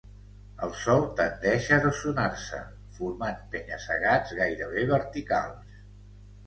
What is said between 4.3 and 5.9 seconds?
gairebé verticals.